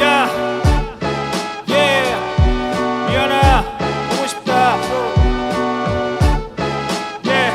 [0.00, 0.28] 야
[1.68, 2.14] 예.
[3.08, 3.64] 미안아
[4.08, 4.76] 보고 싶다.
[7.26, 7.50] 예.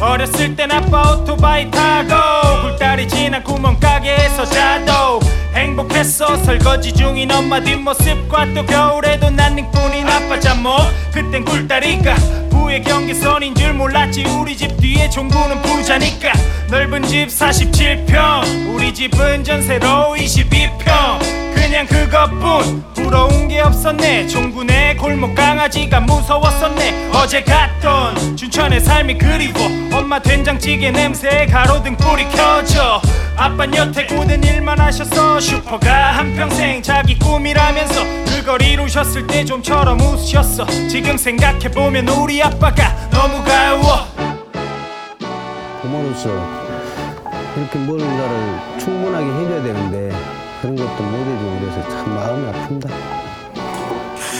[0.00, 5.20] 어렸을 땐 아빠 오토바이 타고 굴다리 지난 구멍가게에서 자도
[5.54, 6.36] 행복했어.
[6.38, 10.72] 설거지 중인 엄마 뒷모습과 또 겨울에도 난닝뿐인 아빠 잠못.
[11.12, 12.16] 그땐 굴다리가
[12.56, 14.24] 부의 경계선인 줄 몰랐지.
[14.24, 16.32] 우리 집 뒤에 종구는 부자니까.
[16.70, 21.54] 넓은 집 47평 우리 집은 전세로 22평.
[21.54, 24.26] 그냥 그것뿐 부러운 게 없었네.
[24.28, 27.10] 종군의 골목 강아지가 무서웠었네.
[27.12, 29.54] 어제 갔던 춘천의 삶이 그리워
[29.94, 33.00] 엄마 된장찌개 냄새에 가로등 불이 켜져
[33.34, 41.16] 아빤 여태 궂은 일만 하셔서 슈퍼가 한평생 자기 꿈이라면서 그걸 이루셨을 때 좀처럼 웃으셨어 지금
[41.16, 44.06] 생각해보면 우리 아빠가 너무 가여워
[45.80, 46.28] 부모로서
[47.56, 50.14] 이렇게 뭔가를 충분하게 해줘야 되는데
[50.60, 52.90] 그런 것도 못 해주고 그래서 참 마음이 아픕니다.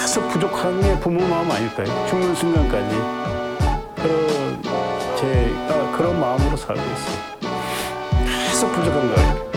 [0.00, 2.06] 계속 부족한 게 부모 마음 아닐까요?
[2.08, 3.37] 죽는 순간까지
[4.02, 4.62] 그런
[5.18, 7.18] 제가 그런 마음으로 살고 있어요.
[8.48, 9.48] 계속 부족한 거예요.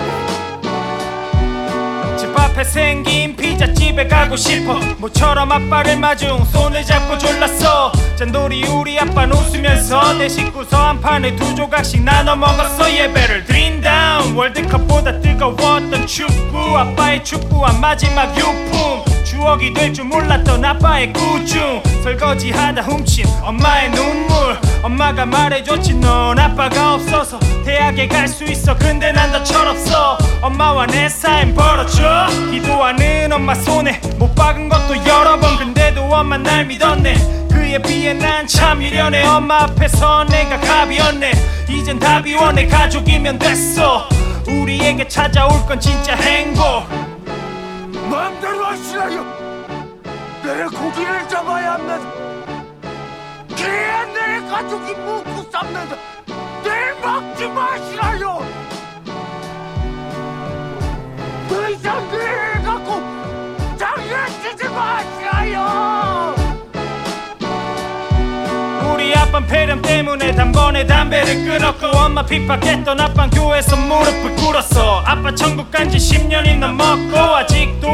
[2.18, 9.36] 집 앞에 생긴 피자집에 가고 싶어 모처럼 아빠를 마중 손을 잡고 졸랐어 짠돌이 우리 아빠는
[9.36, 17.24] 웃으면서 내 식구서 한 판에 두 조각씩 나눠 먹었어 예배를 드린다 월드컵보다 뜨거웠던 축구 아빠의
[17.24, 21.82] 축구한 마지막 유품 추억이 될 줄 몰랐던 아빠의 꾸중.
[22.04, 24.58] 설거지 하다 훔친 엄마의 눈물.
[24.84, 28.76] 엄마가 말해줬지 넌 아빠가 없어서 대학에 갈 수 있어.
[28.76, 30.18] 근데 난 더 철없어.
[30.42, 35.58] 엄마와 내 사이 벌어져 기도하는 엄마 손에 못 박은 것도 여러 번.
[35.58, 37.48] 근데도 엄마 날 믿었네.
[37.50, 39.24] 그에 비해 난 참 미련해.
[39.26, 41.32] 엄마 앞에서 내가 갑이었네.
[41.70, 42.68] 이젠 답이 원해.
[42.68, 44.10] 가족이면 됐어.
[44.48, 46.84] 우리에게 찾아올 건 진짜 행복
[48.12, 49.24] 마음대로 하시라요.
[50.44, 51.98] 내 고기를 잡아야 한다.
[53.56, 55.96] 그래야 내 가족이 묵고 삽는다.
[56.64, 58.46] 내 먹지 마시라요.
[61.48, 63.02] 더 이상 내 갖고
[63.78, 66.36] 장난치지 마시라요.
[68.94, 75.72] 우리 아빤 폐렴 때문에 단번에 담배를 끊었고 엄마 핍박했던 아빤 교회에서 무릎을 꿇었어 아빠 천국
[75.72, 77.18] 간 지 10년이 넘었고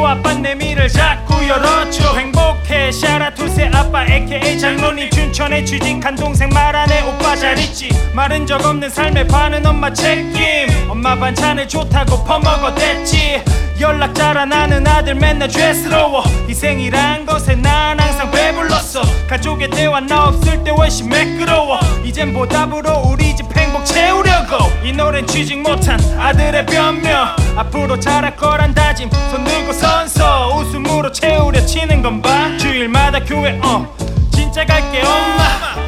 [0.05, 2.91] 아빠 내미를 자꾸 열었죠 행복해.
[2.91, 5.09] 샤라투세 아빠 AKA 장로님.
[5.09, 7.89] 춘천에 취직한 동생 말하네 오빠 잘 있지?
[8.13, 10.67] 말은 적 없는 삶에 반은 엄마 책임.
[10.89, 13.43] 엄마 반찬을 좋다고 퍼먹어댔지.
[13.79, 16.23] 연락자라 나는 아들 맨날 죄스러워.
[16.47, 19.01] 희생이란 것에 난 항상 배불렀어.
[19.27, 21.79] 가족의 대화 나 없을 때 훨씬 매끄러워.
[22.03, 24.71] 이젠 보답으로 우리 집 행복 채우려고.
[24.83, 29.09] 이 노래는 취직 못한 아들의 변명 앞으로 잘할 거란 다짐.
[29.31, 32.57] 손 들고 선서 웃음으로 채우려 치는 건봐.
[32.57, 33.95] 주일마다 교회 어.
[34.31, 35.86] 진짜 갈게 엄마